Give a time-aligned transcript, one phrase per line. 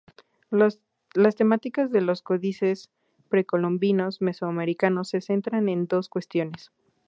[0.49, 0.79] Las
[1.37, 2.89] temáticas de los códices
[3.29, 6.71] precolombinos mesoamericanos se centran en dos cuestiones.